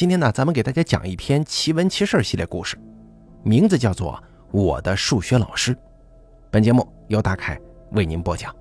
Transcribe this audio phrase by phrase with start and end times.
[0.00, 2.78] 今天呢，咱们给大家讲一篇奇闻奇事系列故事，
[3.42, 4.14] 名字叫做
[4.50, 5.74] 《我的数学老师》。
[6.50, 8.56] 本节目由大凯为您播讲。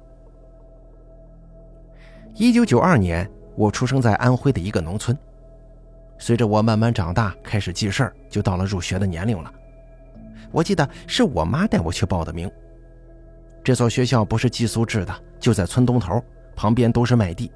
[2.36, 3.25] 一九九二年，
[3.55, 5.17] 我出生在安徽的一个农村。
[6.17, 9.50] 随着我慢慢长大，开始记事儿，就到了入学的年龄了。
[10.52, 12.52] 我记得是我妈带我去报的名。
[13.64, 16.21] 这所学校不是寄宿制的，就在村东头，
[16.54, 17.50] 旁边都是麦地。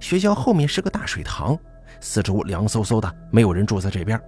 [0.00, 1.54] 学校后面是个大水塘。
[2.00, 4.20] 四周凉飕飕的，没有人住在这边，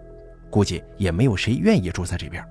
[0.50, 2.44] 估计也没有谁愿意住在这边。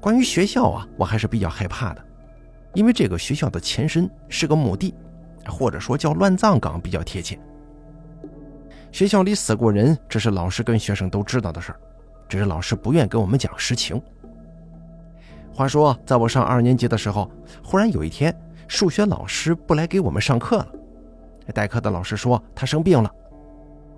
[0.00, 2.04] 关于学校啊，我还是比较害怕的，
[2.74, 4.94] 因为这个学校的前身是个墓地，
[5.46, 7.38] 或者说叫乱葬岗比较贴切。
[8.92, 11.80] 学校里死过人，这是老师跟学生都知道的事儿，
[12.28, 14.00] 只是老师不愿跟我们讲实情。
[15.52, 17.30] 话说，在我上二年级的时候，
[17.62, 18.34] 忽然有一天，
[18.66, 20.68] 数学老师不来给我们上课了，
[21.52, 23.12] 代课的老师说他生病了。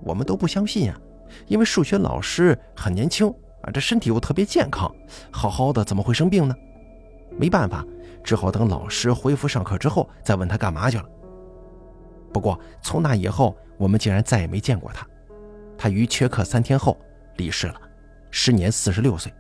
[0.02, 0.98] 我们都不相信呀，
[1.47, 3.29] 因为数学老师很年轻
[3.63, 4.93] 啊，这身体又特别健康，
[5.30, 6.54] 好好的怎么会生病呢？
[7.38, 7.85] 没办法，
[8.23, 11.04] 只好等老师恢复上课之后再问他干嘛去了。
[12.32, 15.07] 不过从那以后，我们竟然再也没见过他。
[15.79, 16.96] 他于缺课三天后
[17.37, 17.74] 离世了，
[18.30, 19.32] 时年四十六岁。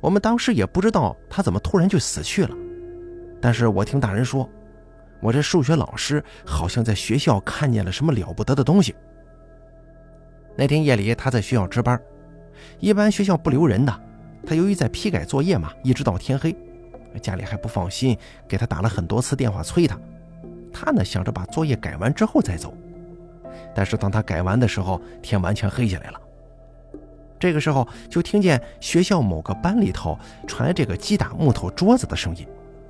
[0.00, 2.56] 我们当时也不知道他怎么突然就死去了，
[3.40, 4.48] 但是我听大人说，
[5.20, 8.94] 我这数学老师好像在学校看见了什么了不得的东西。
[10.60, 11.98] 那天夜里，他在学校值班。
[12.80, 14.00] 一般学校不留人的，
[14.46, 16.54] 他由于在批改作业嘛，一直到天黑。
[17.22, 18.14] 家里还不放心，
[18.46, 19.98] 给他打了很多次电话催他。
[20.70, 22.74] 他呢想着把作业改完之后再走。
[23.74, 26.20] 但是当他改完的时候，天完全黑下来了。
[27.38, 32.46] 这个时候就听见学校某个班里头传来这个击打木头桌子的声音，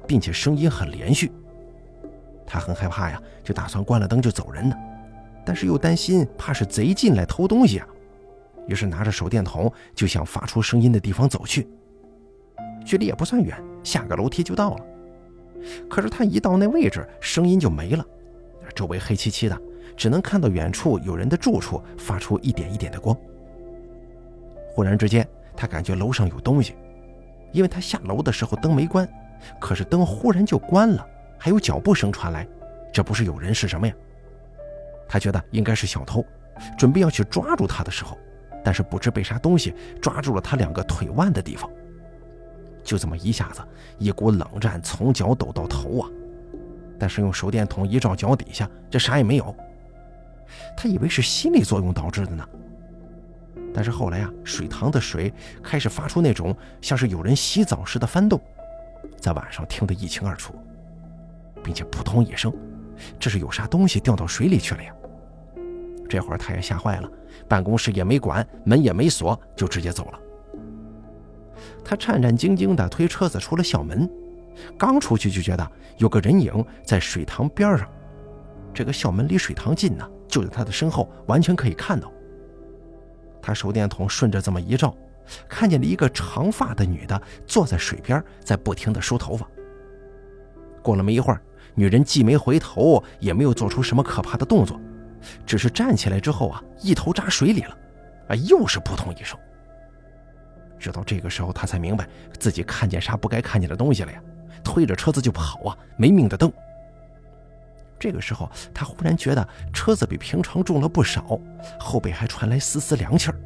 [0.09, 1.31] 并且声音很连续。
[2.45, 4.75] 他很害怕呀，就打算关了灯就走人呢。
[5.45, 7.87] 但是又担心，怕是贼进来偷东西啊，
[8.67, 11.69] 于是拿着手电筒就向发出声音的地方走去。
[12.85, 14.85] 距离也不算远，下个楼梯就到了。
[15.89, 18.05] 可是他一到那位置，声音就没了，
[18.75, 19.61] 周围黑漆漆的，
[19.97, 23.17] 只能看到远处有人的住处发出一点一点的光。
[24.73, 25.27] 忽然之间，
[25.57, 26.75] 他感觉楼上有东西，
[27.53, 29.07] 因为他下楼的时候灯没关，
[29.61, 31.07] 可是灯忽然就关了，
[31.39, 32.47] 还有脚步声传来，
[32.93, 33.95] 这不是有人是什么呀？
[35.11, 36.25] 他觉得应该是小偷，
[36.79, 38.17] 准备要去抓住他的时候，
[38.63, 41.69] 但是不知被啥东西抓住了他两个腿腕的地方。
[42.85, 43.61] 就这么一下子，
[43.99, 46.09] 一股冷战从脚抖到头啊！
[46.97, 49.53] 但是用手电筒一照脚底下，这啥也没有。
[50.77, 52.49] 他以为是心理作用导致的呢。
[53.75, 58.41] 但是后来啊，水塘的水开始发出那种像是有人洗澡似的翻动，
[59.19, 60.55] 在晚上听得一清二楚，
[61.65, 62.53] 并且扑通一声，
[63.19, 64.95] 这是有啥东西掉到水里去了呀？
[66.09, 67.11] 这会儿他也吓坏了，
[67.49, 70.21] 办公室也没管，门也没锁，就直接走了。
[71.85, 74.11] 他战战兢兢地推车子出了校门，
[74.77, 77.89] 刚出去就觉得有个人影在水塘边上。
[78.75, 82.13] 这个校门离水塘近呢，就在他的身后，完全可以看到。
[83.43, 84.95] 他手电筒顺着这么一照，
[85.49, 89.47] 看见了一个长发的女的坐在水边，在不停地梳头发。
[90.83, 91.43] 过了没一会儿，
[91.81, 94.79] 女人既没回头，也没有做出什么可怕的动作。
[95.47, 97.79] 只是站起来之后啊，一头扎水里了，
[98.29, 99.39] 啊，又是扑通一声。
[100.79, 102.07] 直到这个时候，他才明白
[102.39, 104.23] 自己看见啥不该看见的东西了呀，
[104.63, 106.53] 推着车子就跑啊，没命的蹬。
[107.99, 111.41] 这个时候，他忽然觉得车子比平常重了不少，
[111.79, 113.37] 后背还传来丝丝凉气儿，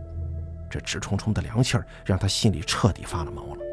[0.69, 3.64] 这直冲冲的凉气儿让他心里彻底发了毛了。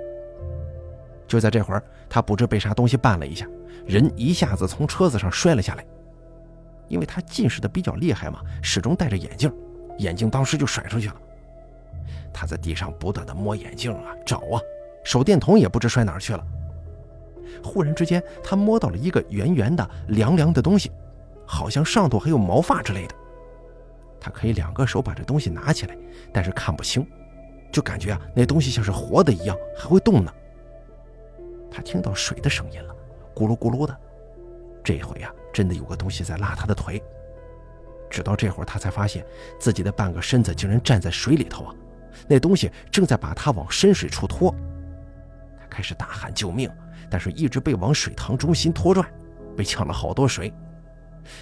[1.32, 3.48] 就在这会儿，他不知被啥东西绊了一下，
[3.86, 5.86] 人一下子从车子上摔了下来。
[6.90, 9.50] 因为他近视的比较厉害嘛，始终戴着眼镜，
[10.00, 11.16] 眼镜当时就甩出去了。
[12.34, 14.60] 他在地上不断的摸眼镜啊，找啊，
[15.06, 16.46] 手电筒也不知摔哪儿去了。
[17.64, 20.92] 忽然之间，他摸到了一个圆圆的、凉凉的东西，
[21.46, 23.16] 好像上头还有毛发之类的。
[24.20, 25.98] 他可以两个手把这东西拿起来，
[26.34, 27.08] 但是看不清，
[27.72, 30.34] 就感觉啊，那东西像是活的一样，还会动呢。
[31.72, 32.96] 他听到水的声音了，
[33.34, 33.98] 咕噜咕噜的。
[34.84, 35.34] 这回呀。
[35.54, 37.04] 真的有个东西在拉他的腿，
[38.10, 39.26] 直到这会儿他才发现
[39.60, 41.76] 自己的半个身子竟然站在水里头啊！
[42.26, 44.56] 那东西正在把他往深水处拖。
[45.60, 46.72] 他开始大喊救命，
[47.10, 49.06] 但是一直被往水塘中心拖拽，
[49.58, 50.54] 被呛了好多水。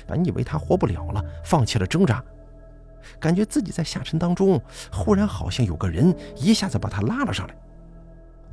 [0.07, 2.25] 本以为他活不了了，放弃了挣扎，
[3.19, 4.59] 感觉自己在下沉当中，
[4.91, 7.55] 忽然好像有个人一下子把他拉了上来。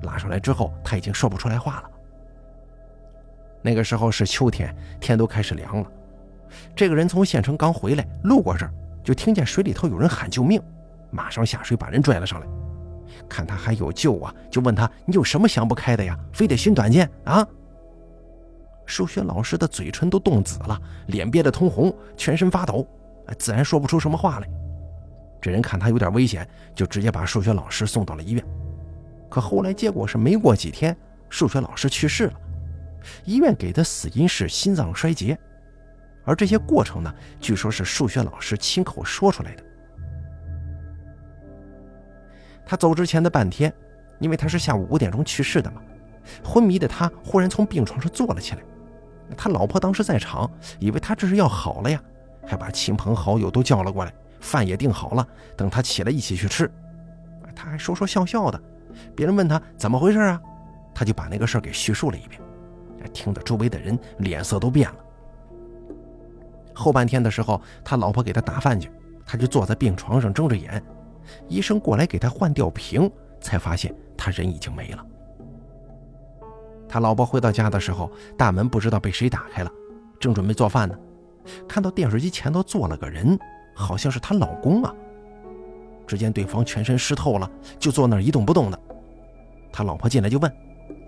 [0.03, 1.91] 拉上来之后，他已经说不出来话了。
[3.63, 5.91] 那个时候是秋天，天都开始凉了。
[6.75, 8.73] 这个人从县城刚回来，路过这儿，
[9.03, 10.63] 就听见水里头有人喊救命，
[11.11, 12.47] 马上下水把人拽了上来。
[13.29, 16.17] 看他还有救啊，就问他：“你有什么想不开的呀？
[16.33, 17.47] 非得寻短见啊？”
[18.85, 22.87] 数学老师的嘴唇都冻紫了，脸憋得通红，全身发抖，
[23.37, 24.49] 自然说不出什么话来。
[25.41, 28.45] 这人看他有点危险，就直接把数学老师送到了医院。
[29.29, 30.97] 可后来结果是没过几天，
[31.29, 32.35] 数学老师去世了，
[33.25, 35.39] 医院给的死因是心脏衰竭，
[36.25, 39.65] 而这些过程呢，据说是数学老师亲口说出来的。
[42.65, 43.73] 他走之前的半天，
[44.19, 45.81] 因为他是下午五点钟去世的嘛，
[46.43, 48.63] 昏迷的他忽然从病床上坐了起来。
[49.37, 52.03] 他老婆当时在场，以为他这是要好了呀，
[52.47, 55.27] 还把亲朋好友都叫了过来，饭也订好了，
[55.57, 56.71] 等他起来一起去吃。
[57.55, 58.61] 他还说说笑笑的，
[59.15, 60.41] 别人问他怎么回事啊，
[60.95, 62.41] 他就把那个事儿给叙述了一遍，
[63.13, 64.97] 听得周围的人脸色都变了。
[66.75, 68.91] 后半天的时候，他老婆给他打饭去，
[69.25, 70.83] 他就坐在病床上睁着眼，
[71.49, 73.11] 医生过来给他换吊瓶，
[73.41, 75.05] 才发现他人已经没了。
[76.89, 79.71] 他老婆回到家的时候，大门不知道被谁打开了，
[80.21, 80.95] 正准备做饭呢，
[81.67, 83.39] 看到电视机前头坐了个人，
[83.75, 84.95] 好像是她老公啊。
[86.07, 88.79] 只见对方全身湿透了，就坐那儿一动不动的。
[89.73, 90.53] 他老婆进来就问：“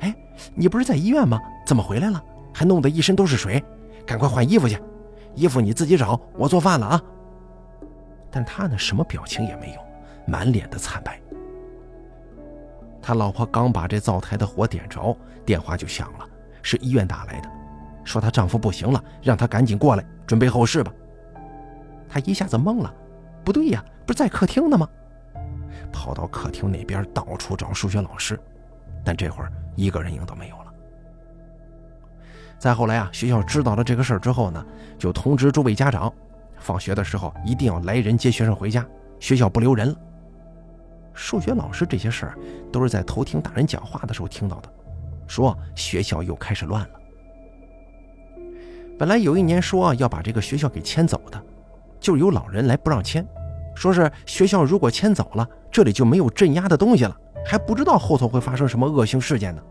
[0.01, 0.15] 哎，
[0.55, 1.41] 你不是在医院吗？
[1.67, 2.23] 怎么回来了？
[2.53, 3.63] 还弄得一身都是水，
[4.05, 4.79] 赶快换衣服去。
[5.35, 7.03] 衣服你自己找，我做饭了啊。”
[8.31, 9.81] 但他呢，什么表情也没有，
[10.27, 11.19] 满脸的惨白。
[13.01, 15.17] 他老婆刚把这灶台的火点着，
[15.47, 16.27] 电话就响了，
[16.61, 17.49] 是医院打来的，
[18.05, 20.93] 说她丈夫不行了，让她赶紧过来准备后事吧。
[22.07, 22.93] 她一下子懵了，
[23.49, 24.87] 不对呀，不是在客厅呢吗？
[25.91, 28.39] 跑到客厅那边到处找数学老师，
[29.03, 30.65] 但这会儿一个人影都没有了。
[32.59, 34.63] 再后来啊，学校知道了这个事儿之后呢，
[34.99, 36.13] 就通知诸位家长，
[36.59, 38.87] 放学的时候一定要来人接学生回家，
[39.19, 39.97] 学校不留人了。
[41.15, 42.39] 数学老师这些事儿
[42.71, 44.69] 都是在偷听大人讲话的时候听到的，
[45.27, 47.01] 说学校又开始乱了。
[48.99, 51.43] 本来有一年说要把这个学校给迁走的，
[51.99, 53.27] 就有老人来不让迁，
[53.79, 57.17] 说是学校如果迁走了，这里就没有镇压的东西了，
[57.47, 59.63] 还不知道后头会发生什么恶性事件呢。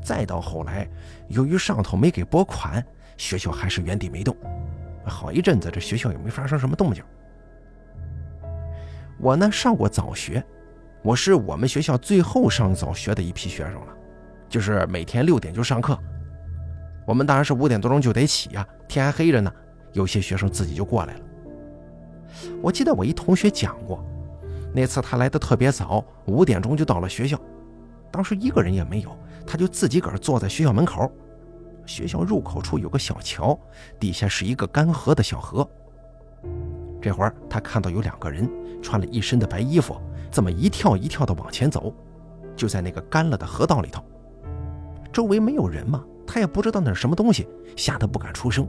[0.00, 0.88] 再到后来，
[1.26, 2.80] 由于上头没给拨款，
[3.16, 4.36] 学校还是原地没动，
[5.04, 7.02] 好一阵子这学校也没发生什么动静。
[9.18, 10.40] 我呢上过早学，
[11.02, 13.92] 我是我们学校最后上早学的一批学生了，
[14.48, 15.98] 就是每天六点就上课。
[17.04, 19.52] 我们当然是五点多钟就得起呀，天还黑着呢。
[19.92, 21.20] 有些学生自己就过来了。
[22.62, 24.04] 我记得我一同学讲过，
[24.74, 27.38] 那次他来的特别早，五点钟就到了学校，
[28.10, 29.16] 当时一个人也没有，
[29.46, 31.10] 他就自己个儿坐在学校门口。
[31.86, 33.56] 学校入口处有个小桥，
[34.00, 35.68] 底下是一个干涸的小河。
[37.00, 38.50] 这会儿他看到有两个人
[38.82, 39.96] 穿了一身的白衣服，
[40.30, 41.94] 这么一跳一跳的往前走，
[42.56, 44.02] 就在那个干了的河道里头。
[45.12, 47.46] 周围没有人嘛，他也不知道那是什么东西，
[47.76, 48.66] 吓得不敢出声，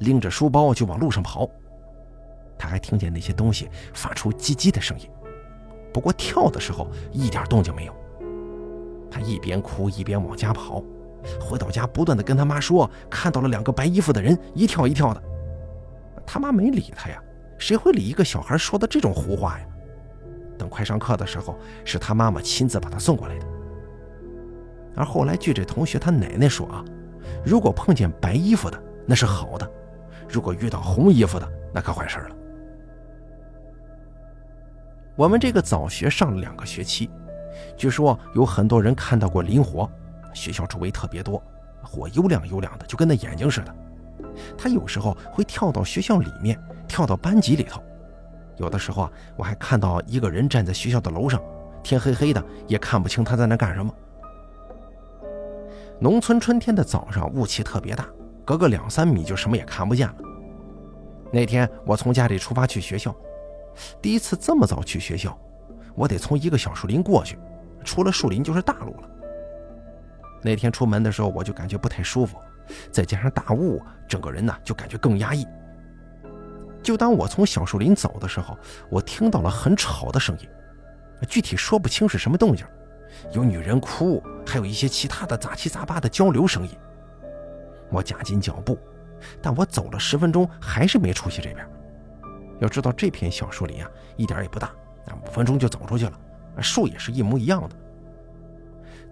[0.00, 1.48] 拎着书包就往路上跑。
[2.58, 5.08] 他还听见那些东西发出叽叽的声音，
[5.92, 7.94] 不过跳的时候一点动静没有。
[9.10, 10.82] 他一边哭一边往家跑，
[11.40, 15.22] 回到家不断的跟他妈说看到了两个白衣服的人一跳一跳的，
[16.26, 17.22] 他妈没理他呀。
[17.58, 19.66] 谁会理一个小孩说的这种胡话呀？
[20.58, 23.46] 等快上课的时候，是他妈妈亲自把他送过来的。
[24.94, 26.84] 而后来，据这同学他奶奶说啊，
[27.44, 29.66] 如果碰见白衣服的，那是好的；
[30.28, 32.36] 如果遇到红衣服的，那可坏事了。
[35.16, 37.10] 我们这个早学上了两个学期，
[37.76, 39.90] 据说有很多人看到过磷火，
[40.34, 41.42] 学校周围特别多，
[41.82, 43.74] 火油亮油亮的，就跟那眼睛似的。
[44.56, 46.58] 他有时候会跳到学校里面。
[46.88, 47.82] 跳到班级里头，
[48.58, 51.42] 有的时候啊，我还看到一个人站在学校的楼上，
[51.82, 53.92] 天黑黑的也看不清他在那干什么。
[55.98, 58.06] 农村春天的早上雾气特别大，
[58.44, 60.14] 隔个两三米就什么也看不见了。
[61.32, 63.12] 那天我从家里出发去学校，
[64.00, 65.38] 第一次这么早去学校，
[65.94, 67.38] 我得从一个小树林过去，
[67.84, 69.10] 出了树林就是大路了。
[70.42, 72.38] 那天出门的时候我就感觉不太舒服，
[72.90, 75.46] 再加上大雾，整个人呢就感觉更压抑。
[76.82, 78.56] 就当我从小树林走的时候，
[78.88, 80.48] 我听到了很吵的声音，
[81.28, 82.64] 具体说不清是什么动静，
[83.32, 86.70] 有女人哭，还有一些其他的杂七杂八的交流声音。
[87.90, 88.78] 我加紧脚步，
[89.42, 91.66] 但我走了十分钟还是没出去这边。
[92.60, 94.72] 要知道这片小树林啊，一点也不大，
[95.24, 96.18] 五分钟就走出去了，
[96.60, 97.76] 树也是一模一样的。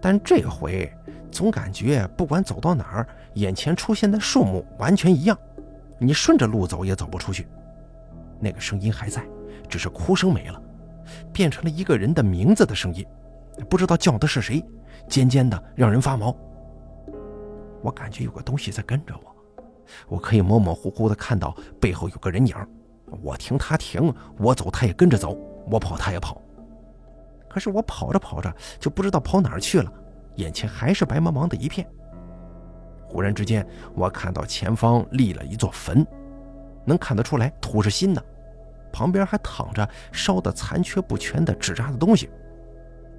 [0.01, 0.93] 但这回
[1.31, 5.39] 总感觉不管走到哪儿，眼前出现的树木完全一样，
[5.99, 7.47] 你顺着路走也走不出去。
[8.41, 9.27] 那个声音还在，
[9.69, 10.63] 只是哭声没了，
[11.33, 13.07] 变成了一个人的名字的声音，
[13.71, 14.63] 不知道叫的是谁，
[15.09, 16.37] 尖尖的，让人发毛。
[17.81, 19.37] 我感觉有个东西在跟着我，
[20.09, 22.55] 我可以模模糊糊的看到背后有个人影。
[23.23, 25.37] 我停，他停；我走，他也跟着走；
[25.71, 26.41] 我跑，他也跑。
[27.49, 29.93] 可是我跑着跑着就不知道跑哪儿去了，
[30.37, 31.87] 眼前还是白茫茫的一片。
[33.07, 36.05] 忽然之间，我看到前方立了一座坟，
[36.85, 38.21] 能看得出来土是新的，
[38.93, 42.29] 旁边还躺着烧得残缺不全的纸扎的东西，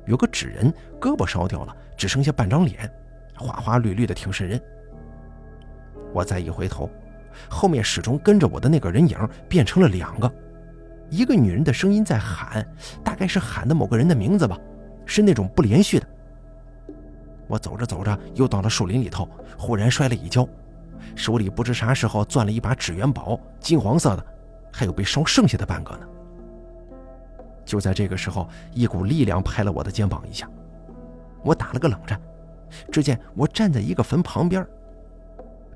[0.06, 2.92] 有个纸人，胳膊烧掉了，只剩下半张脸，
[3.38, 4.62] 花花绿绿的，挺瘆人。
[6.14, 6.90] 我再一回头。
[7.50, 10.32] 后面始终跟着我的那个人影变成了两个，
[11.10, 12.66] 一个女人的声音在喊，
[13.04, 14.58] 大概是喊的某个人的名字吧，
[15.06, 16.08] 是那种不连续的。
[17.48, 20.48] 我走着走着又到了树林里头，忽然摔了一跤，
[21.16, 24.26] 手里不知啥时候攥了一把纸元宝，金黄色的，
[24.74, 26.08] 还有被烧剩下的半个呢。
[27.64, 30.50] 就在这个时候，一股力量拍了我的肩膀一下，
[31.44, 32.20] 我打了个冷战。
[32.92, 34.66] 只见我站在一个坟旁边，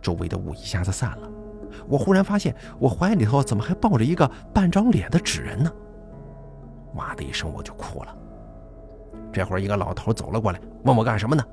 [0.02, 1.30] 周围的雾一下子散了。
[1.88, 5.72] 我忽然发现，我怀里头怎么还抱着一个半张脸的纸人呢？
[6.96, 8.16] 哇的一声，我就哭了。
[9.32, 11.44] 这会儿，一个老头走了过来，问我干什么呢？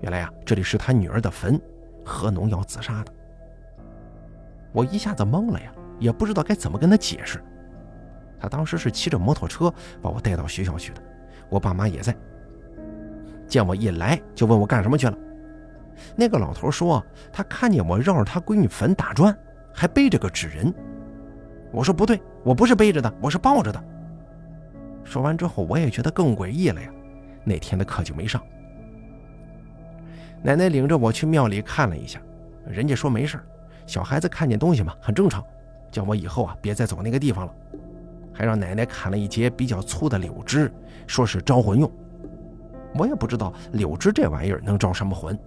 [0.00, 1.60] 原来呀，这里是他女儿的坟，
[2.04, 3.12] 喝农药自杀的。
[4.72, 7.42] 我一下子懵了呀，也不知道该怎么跟他解释。
[8.40, 11.02] 他当时是骑着摩托车把我带到学校去的，
[11.48, 12.16] 我爸妈也在。
[13.46, 15.16] 见我一来，就问我干什么去了。
[16.16, 19.36] 那个老头说：“他看见我绕着他闺女坟打转，
[19.72, 20.72] 还背着个纸人。”
[21.72, 23.84] 我说：“不对，我不是背着的，我是抱着的。”
[25.04, 26.90] 说完之后，我也觉得更诡异了呀。
[27.44, 28.40] 那天的课就没上。
[30.42, 32.20] 奶奶领着我去庙里看了一下，
[32.66, 33.38] 人家说没事
[33.86, 35.44] 小孩子看见东西嘛，很正常，
[35.90, 37.54] 叫我以后啊别再走那个地方了，
[38.32, 40.72] 还让奶奶砍了一截比较粗的柳枝，
[41.06, 41.90] 说是招魂用。
[42.94, 45.38] 我也不知道柳枝这玩意儿能招什么魂。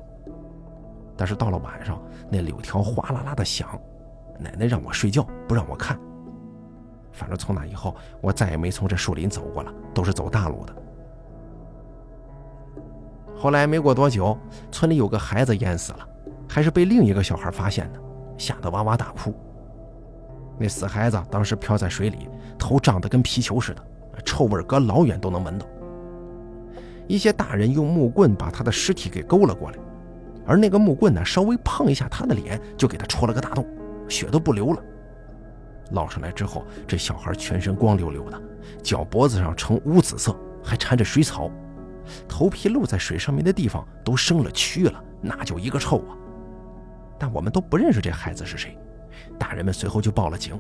[1.15, 3.79] 但是到了晚上，那柳条哗啦啦的响，
[4.39, 5.98] 奶奶让我睡觉，不让我看。
[7.12, 10.75] 反正从那以后，我再也没从这树林走过了，都是走大路的。
[13.36, 14.38] 后来没过多久，
[14.72, 16.08] 村里有个孩子淹死了，
[16.50, 18.00] 还是被另一个小孩发现的，
[18.38, 19.34] 吓得哇哇大哭。
[20.58, 22.27] 那死孩子当时漂在水里，
[22.58, 23.84] 头胀得跟皮球似的，
[24.25, 25.67] 臭味隔老远都能闻到。
[27.08, 29.77] 一些大人用木棍把他的尸体给勾了过来。
[30.45, 33.65] 而那个木棍呢，稍微碰一下他的脸，就给他戳了个大洞，
[34.09, 34.83] 血都不流了。
[35.91, 38.41] 捞上来之后，这小孩全身光溜溜的，
[38.81, 41.51] 脚脖子上呈乌紫色，还缠着水草，
[42.27, 46.17] 头皮露在水上面的地方都生了蛆了，那就一个臭啊！
[47.19, 48.77] 但我们都不认识这孩子是谁，
[49.38, 50.59] 大人们随后就报了警。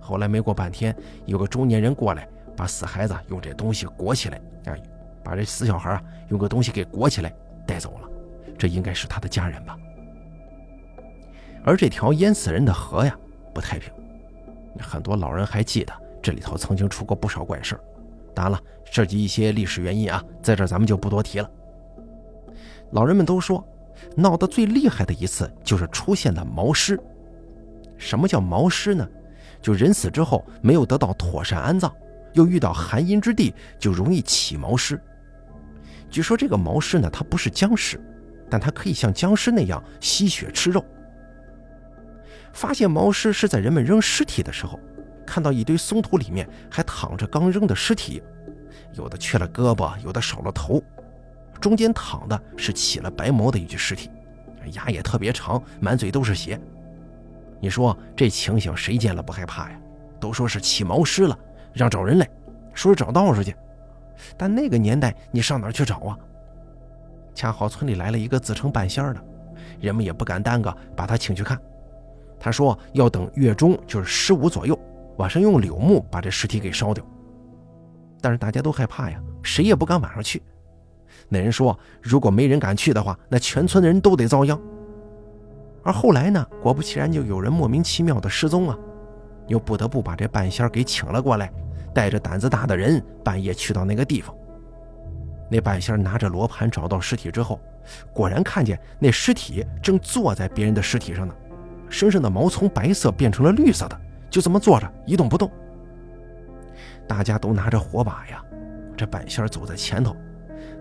[0.00, 0.94] 后来没过半天，
[1.24, 4.76] 有个中年人过来，把死孩子用这东西裹起来，啊，
[5.24, 7.34] 把这死小孩啊用个东西给裹起来
[7.66, 8.08] 带走了。
[8.58, 9.76] 这应该是他的家人吧。
[11.64, 13.16] 而这条淹死人的河呀，
[13.54, 13.92] 不太平。
[14.80, 17.80] 很多老人还记得这里头曾经出过不少怪事儿
[18.34, 21.50] 当然了，涉及一些历史原因啊，在这儿咱们就不多提了。
[22.90, 23.66] 老人们都说，
[24.16, 26.98] 闹得最厉害的一次就是出现了毛尸。
[27.96, 29.08] 什么叫毛尸呢？
[29.62, 31.90] 就人死之后没有得到妥善安葬，
[32.34, 35.00] 又遇到寒阴之地，就容易起毛尸。
[36.10, 37.98] 据说这个毛尸呢，它不是僵尸。
[38.54, 40.84] 但它可以像僵尸那样吸血吃肉。
[42.52, 44.78] 发现毛尸是在人们扔尸体的时候，
[45.26, 48.22] 看到一堆松土里面还躺着刚扔的尸体，
[48.92, 50.80] 有的缺了胳膊，有的少了头，
[51.60, 54.08] 中间躺的是起了白毛的一具尸体，
[54.74, 56.56] 牙也特别长，满嘴都是血。
[57.58, 59.80] 你说这情形谁见了不害怕呀？
[60.20, 61.36] 都说是起毛尸了，
[61.72, 62.30] 让找人来，
[62.72, 63.52] 说是找道士去。
[64.36, 66.16] 但那个年代你上哪去找啊？
[67.34, 69.24] 恰好村里来了一个自称半仙的，
[69.80, 71.60] 人们也不敢耽搁，把他请去看。
[72.38, 74.78] 他说要等月中，就是十五左右，
[75.16, 77.04] 晚上用柳木把这尸体给烧掉。
[78.20, 80.42] 但是大家都害怕呀，谁也不敢晚上去。
[81.28, 84.60] 那人说，如果没人敢去的话，那全村的人都得遭殃。
[85.82, 88.78] 而后来呢，果不其然，就有人莫名其妙的失踪啊，
[89.48, 91.52] 又不得不把这半仙给请了过来，
[91.94, 94.34] 带着胆子大的人半夜去到那个地方。
[95.48, 97.60] 那半仙拿着罗盘找到尸体之后，
[98.12, 101.34] 果然看见那尸体正坐在别人的尸体上呢，
[101.88, 105.50] 身上的毛从白色变成了绿色的，就这么坐着一动不动。
[107.06, 108.42] 大家都拿着火把呀，
[108.96, 110.16] 这半仙走在前头，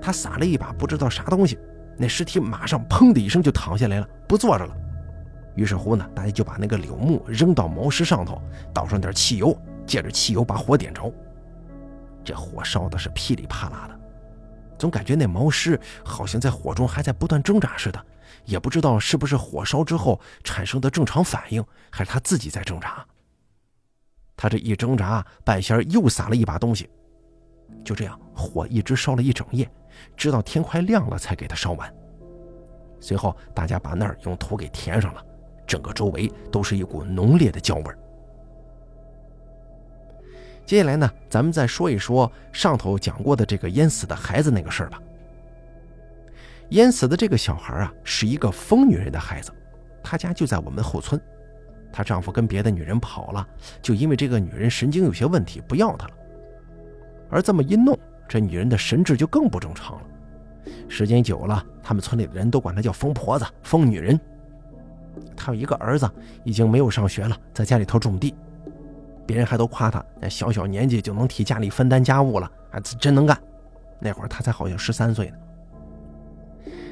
[0.01, 1.59] 他撒了一把不知道啥东西，
[1.97, 4.73] 那尸体马上砰的一声就躺下来了，不坐着了。
[5.55, 8.41] 于是乎呢，大家就把那个柳木扔到毛石上头，
[8.73, 9.55] 倒上点汽油，
[9.85, 11.13] 借着汽油把火点着。
[12.23, 13.99] 这火烧的是噼里啪啦的，
[14.83, 18.05] 总感觉那毛尸好像在火中还在不断挣扎似的，
[18.43, 23.01] 也不知道是不是火烧之后产生的正常反应，还是他自己在挣扎。
[24.35, 26.89] 他这一挣扎，半仙又撒了一把东西，
[27.85, 29.71] 就这样，火一直烧了一整夜，
[30.17, 31.89] 直到天快亮了才给他烧完。
[32.99, 35.25] 随后，大家把那儿用土给填上了。
[35.65, 37.95] 整个周围都是一股浓烈的焦味
[40.65, 45.01] 接下来呢，咱们再说一说上头讲过的这个淹死的孩子那个事儿吧。
[46.69, 49.51] 淹死的这个小孩啊，是一个疯女人的孩子，
[50.01, 51.21] 她家就在我们后村。
[51.91, 53.47] 她丈夫跟别的女人跑了，
[53.81, 56.13] 就因为这个女人神经有些问题，不要她了。
[57.29, 60.03] 而这么一弄，这女人的神智就更不正常了。
[60.87, 64.19] 时间久了，他们村里的人都管她叫疯婆子、疯女人。
[65.35, 66.09] 她有一个儿子，
[66.43, 68.33] 已经没有上学了，在家里头种地。
[69.33, 73.35] 别人还都夸他，小小年纪就能替家里分担家务了，啊，真能干。
[73.99, 75.37] 那会儿他才好像十三岁呢。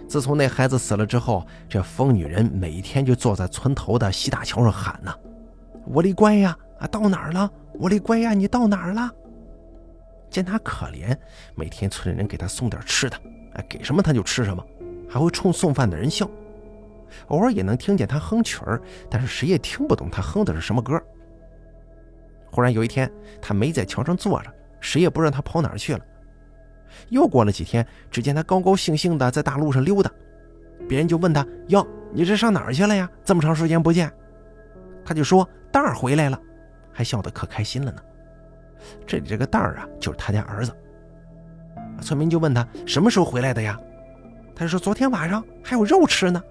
[0.07, 5.13] 自从那孩子死了之后，这疯女人每天就坐在村头的西大桥上喊呢
[5.85, 7.47] ：“我的乖呀，啊，到哪儿了？
[7.73, 9.07] 我的乖呀，你到哪儿了？”
[10.31, 11.15] 见他可怜，
[11.53, 13.15] 每天村里人给他送点吃的，
[13.53, 14.65] 哎，给什么他就吃什么，
[15.07, 16.27] 还会冲送饭的人笑。
[17.27, 18.81] 偶尔也能听见他哼曲儿，
[19.11, 20.99] 但是谁也听不懂他哼的是什么歌。
[22.51, 23.09] 忽然有一天，
[23.41, 26.05] 他没在桥上坐着，谁也不知道他跑哪儿去了。
[27.09, 30.11] 又过了几天，只见他高高兴兴的在大路上溜达，
[30.87, 33.09] 别人就问他：“哟，你这上哪儿去了呀？
[33.23, 34.11] 这么长时间不见。”
[35.05, 36.39] 他就说：“蛋儿回来了。”
[36.91, 38.01] 还笑得可开心了呢。
[39.07, 40.75] 这里这个蛋儿啊，就是他家儿子。
[42.01, 43.79] 村民就问他：“什么时候回来的呀？”
[44.53, 46.43] 他说：“昨天晚上还有肉吃呢。”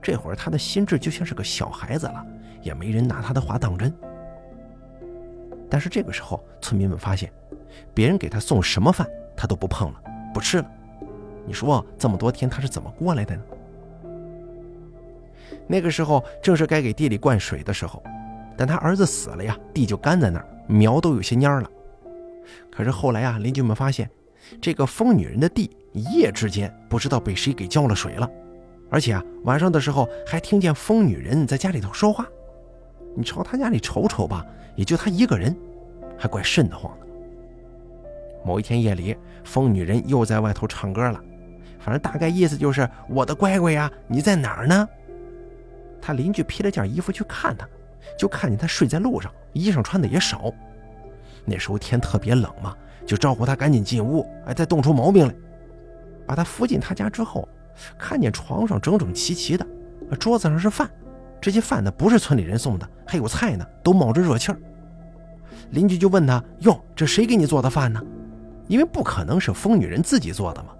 [0.00, 2.24] 这会儿他的心智就像是个小孩子了，
[2.62, 3.92] 也没人拿他的话当真。
[5.70, 7.32] 但是这个时候，村民们发现，
[7.94, 10.00] 别人给他送什么饭，他都不碰了，
[10.32, 10.70] 不吃了。
[11.46, 13.42] 你说这么多天他是怎么过来的呢？
[15.66, 18.02] 那个时候正是该给地里灌水的时候，
[18.56, 21.70] 但他儿子死了呀，地就干在那儿，苗都有些蔫了。
[22.70, 24.08] 可是后来啊，邻居们发现，
[24.60, 28.28] 这个疯女人的地一夜之间不知道被谁给浇了水了。
[28.90, 32.26] 而且啊，晚上的时候还听见疯女人在家里头说话。
[33.14, 34.46] 你朝他家里瞅瞅吧，
[34.78, 35.54] 也就他一个人，
[36.16, 37.06] 还怪瘆得慌的。
[38.44, 41.20] 某一天夜里，疯女人又在外头唱歌了，
[41.80, 44.88] 反正大概意思就是：“我的乖乖呀，你在哪儿呢？”
[46.00, 47.68] 他邻居披了件衣服去看他，
[48.16, 50.54] 就看见他睡在路上，衣裳穿的也少。
[51.44, 52.72] 那时候天特别冷嘛，
[53.04, 55.34] 就招呼他赶紧进屋，哎，再冻出毛病来。
[56.24, 57.48] 把他扶进他家之后。
[57.96, 59.66] 看见床上整整齐齐的，
[60.18, 60.88] 桌子上是饭，
[61.40, 64.58] 这些饭呢不是村里人送的，还有菜呢，都冒着热气儿。
[65.70, 68.02] 邻居就问他：“哟，这谁给你做的饭呢？”
[68.68, 70.70] 因为不可能是疯女人自己做的嘛。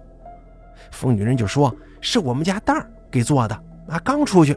[0.90, 3.54] 疯女人就说：“是我们家蛋儿给做的，
[3.88, 4.56] 啊，刚出去。”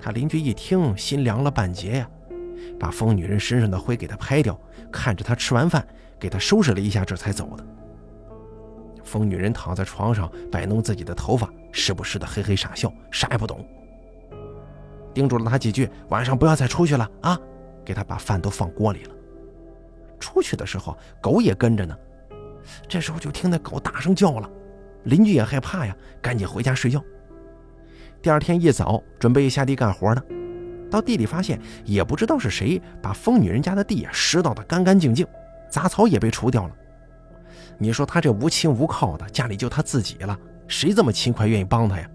[0.00, 2.08] 他邻居一听，心凉了半截呀，
[2.78, 4.58] 把疯女人身上的灰给她拍掉，
[4.92, 5.86] 看着她吃完饭，
[6.18, 7.64] 给她收拾了一下，这才走的。
[9.02, 13.64] 疯女人躺在床上摆弄自己的头发，时不时的嘿嘿傻笑，啥也不懂。
[15.14, 17.38] 叮嘱了他几句，晚上不要再出去了啊，
[17.84, 19.14] 给他把饭都放锅里了。
[20.18, 21.96] 出去的时候，狗也跟着呢。
[22.88, 24.50] 这时候就听那狗大声叫了，
[25.04, 27.02] 邻居也害怕呀，赶紧回家睡觉。
[28.22, 30.22] 第二天一早，准备下地干活呢，
[30.90, 35.26] 到地里发现，也不知道是谁把疯女人家的地啊拾到的干干净净，
[35.68, 36.74] 杂草也被除掉了。
[37.76, 42.08] 你说他这无亲无靠的，家里就他自己了，谁这么勤快愿意帮他呀？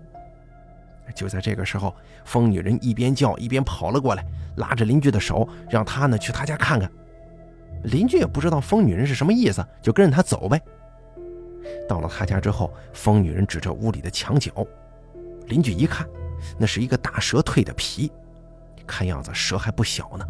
[1.15, 1.95] 就在这个时候，
[2.25, 4.25] 疯女人一边叫一边跑了过来，
[4.57, 6.89] 拉着邻居的手，让他呢去他家看看。
[7.83, 10.61] 邻居也不知道疯女人是什么意思，就跟着他走呗。
[11.87, 14.51] 到了他家之后，疯女人指着屋里的墙角，
[15.47, 16.07] 邻居一看，
[16.57, 18.11] 那是一个大蛇蜕的皮，
[18.85, 20.25] 看样子蛇还不小呢。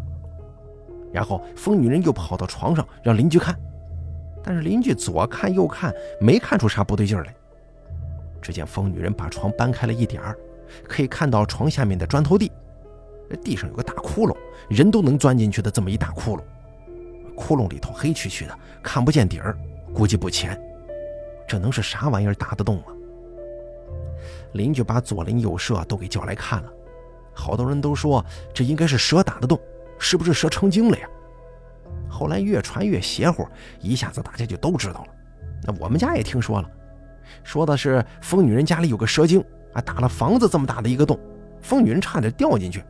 [1.12, 3.58] 然后疯女人又跑到床上，让邻居看。
[4.42, 7.34] 但是邻居左看右看，没看出啥不对劲来。
[8.40, 10.38] 只见疯女人把床搬开了一点儿，
[10.88, 12.50] 可以看到床下面的砖头地，
[13.42, 14.36] 地上有个大窟窿，
[14.68, 16.42] 人都能钻进去的这么一大窟窿。
[17.36, 19.56] 窟窿里头黑黢黢的，看不见底儿，
[19.94, 20.60] 估计不浅。
[21.48, 22.86] 这能是啥玩意儿打得动啊？
[24.52, 26.72] 邻居把左邻右舍都给叫来看了，
[27.32, 29.58] 好多人都说这应该是蛇打的洞，
[29.98, 31.08] 是不是蛇成精了呀？
[32.08, 33.46] 后来越传越邪乎，
[33.80, 35.06] 一下子大家就都知道了。
[35.62, 36.70] 那我们家也听说了，
[37.42, 41.18] 说的是疯女人家里有个蛇精啊，打了房子这么大的一个洞，
[41.60, 42.84] 疯女人差点掉进去，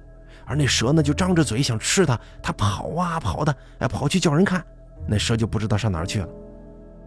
[0.44, 4.64] 而那蛇呢就张着嘴想吃她，她跑啊跑的，哎，跑去叫人看，
[5.06, 6.28] 那蛇就不知道上哪儿去了。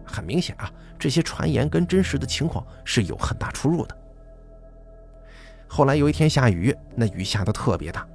[0.04, 3.96] 很明显啊，这些传言跟真实的情况是有很大出入的。
[5.66, 8.06] 后来有一天下雨，那雨下的特别大，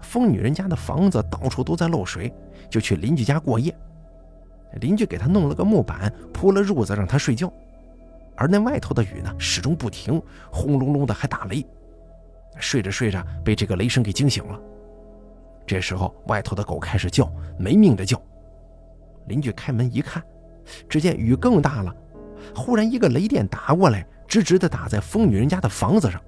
[0.00, 2.32] 疯女人家的房子到处都在漏水，
[2.68, 3.72] 就去邻居家过夜。
[4.80, 7.52] 邻居给她弄了个木板，铺了褥子让她睡觉，
[8.38, 11.66] 而那外头的雨呢始终不停，轰隆隆的还打雷。
[12.58, 14.58] 睡着睡着被这个雷声给惊醒了，
[15.66, 18.20] 这时候外头的狗开始叫，没命的叫。
[19.26, 20.22] 邻居开门一看。
[20.86, 21.96] 只见雨更大了，
[22.54, 26.20] 忽然一个雷电打过来，直直的打在疯女人家的房子上。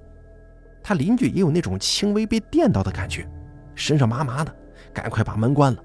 [0.81, 3.27] 他邻居也有那种轻微被电到的感觉，
[3.75, 4.51] 身上麻麻的，
[4.91, 5.83] 赶快把门关了。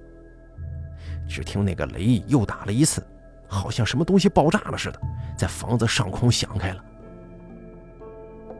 [1.28, 3.06] 只听那个雷又打了一次，
[3.48, 5.00] 好像什么东西爆炸了似的，
[5.36, 6.84] 在房子上空响开了。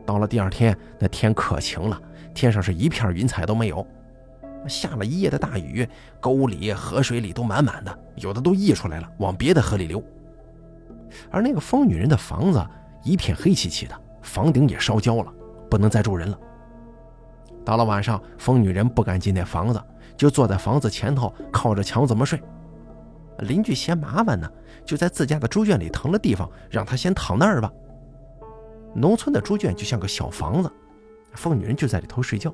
[0.05, 2.01] 到了第二天，那天可晴了，
[2.33, 3.87] 天上是一片云彩都没有。
[4.69, 5.89] 下了一夜的大雨，
[6.21, 10.03] 沟里、河水里都满满的，有的都溢出来了，往别的河里流。
[11.31, 12.65] 而那个疯女人的房子
[13.05, 15.33] 一片黑漆漆的，房顶也烧焦了，
[15.71, 16.39] 不能再住人了。
[17.65, 19.83] 到了晚上，疯女人不敢进那房子，
[20.17, 22.41] 就坐在房子前头，靠着墙怎么睡。
[23.41, 24.51] 邻居嫌麻烦呢，
[24.85, 27.71] 就在自家的猪圈里腾了地方，让他先躺那儿吧。
[28.95, 30.71] 农村的猪圈就像个小房子，
[31.35, 32.53] 疯女人就在里头睡觉。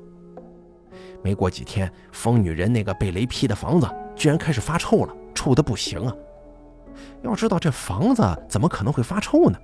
[1.21, 6.13] 没过几天，疯女人那个被雷劈的房子居然开始发臭了，臭的不行啊！
[7.21, 9.57] 要知道这房子怎么可能会发臭呢？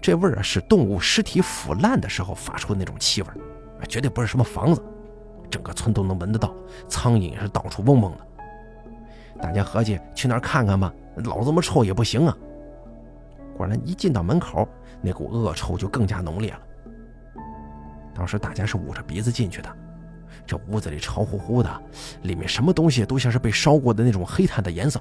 [0.00, 3.28] 这味儿啊是动物尸体腐烂的时候发出的那种气味，
[3.88, 4.82] 绝对不是什么房子。
[5.50, 6.54] 整个村都能闻得到，
[6.88, 8.26] 苍蝇也是到处嗡嗡的。
[9.40, 12.36] 大家合计去那儿看看吧，老这么臭也不行啊！
[13.56, 14.66] 果然，一进到门口，
[15.00, 16.60] 那股恶臭就更加浓烈了。
[18.14, 19.76] 当时大家是捂着鼻子进去的。
[20.46, 21.82] 这屋子里潮乎乎的，
[22.22, 25.00] 里面什么东西都像是被烧过的那种黑炭的颜色。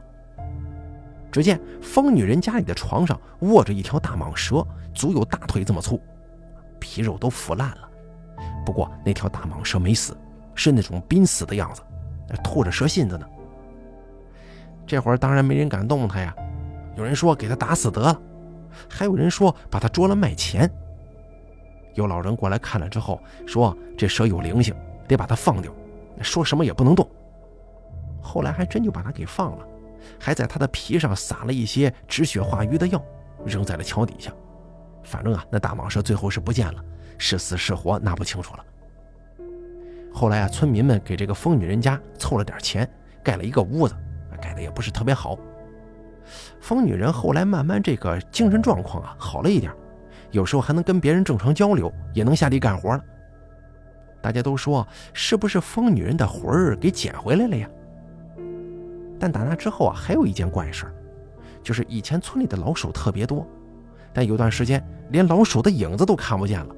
[1.32, 6.00] 只见疯女人家里的床上卧着一条大蟒蛇，足有大腿这么粗，
[6.80, 7.90] 皮肉都腐烂了。
[8.66, 10.16] 不过那条大蟒蛇没死，
[10.54, 11.82] 是那种濒死的样子，
[12.44, 13.26] 吐着蛇信子呢。
[14.86, 16.36] 这会儿当然没人敢动它呀，
[16.96, 18.22] 有人说给他打死得了，
[18.90, 20.70] 还有人说把他捉了卖钱。
[21.96, 24.76] 有老人过来看了之后说，这蛇有灵性。
[25.08, 25.70] 得把它放掉，
[26.22, 27.06] 说什么也不能动。
[28.22, 29.68] 后来还真就把它给放了，
[30.18, 33.04] 还在它的皮上撒了一些止血化瘀的药，
[33.46, 34.32] 扔在了桥底下。
[35.04, 36.82] 反正啊，那大蟒蛇最后是不见了，
[37.18, 38.66] 是死是活那不清楚了。
[40.14, 42.90] 后来啊，村民们给这个疯女人家凑了点钱，
[43.22, 43.94] 盖了一个屋子，
[44.42, 45.38] 改的也不是特别好。
[46.60, 49.72] 疯女人后来慢慢这个精神状况啊好了一点，
[50.32, 53.04] 有时候还能跟别人正常交流，也能下地干活了。
[54.22, 57.70] 大家都说是不是疯女人的魂儿给捡回来了呀？
[59.20, 60.86] 但打那之后啊，还有一件怪事
[61.64, 63.46] 就是以前村里的老鼠特别多，
[64.14, 66.76] 但有段时间连老鼠的影子都看不见了。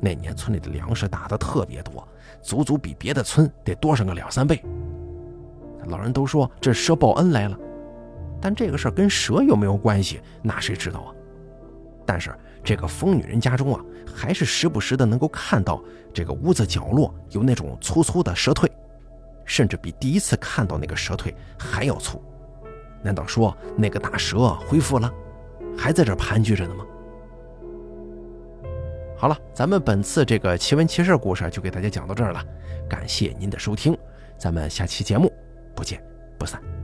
[0.00, 2.06] 那年村里的粮食打的特别多，
[2.42, 4.62] 足足比别的村得多上个两三倍。
[5.88, 7.58] 老人都说这蛇报恩来了，
[8.40, 11.12] 但这个事儿跟蛇有没有关系，那谁知道啊？
[12.04, 12.34] 但是。
[12.64, 13.80] 这个疯女人家中啊，
[14.12, 15.80] 还是时不时的能够看到
[16.12, 18.68] 这个屋子角落有那种粗粗的蛇腿，
[19.44, 22.20] 甚至比第一次看到那个蛇腿还要粗。
[23.04, 25.08] 难道说那个大蛇恢复了，
[25.78, 26.84] 还在这盘踞着呢吗？
[29.16, 32.44] 好了，咱们本次这个奇闻奇事故事就给大家讲到这儿了，
[32.88, 33.96] 感谢您的收听，
[34.36, 35.32] 咱们下期节目
[35.76, 36.02] 不见
[36.38, 36.75] 不散。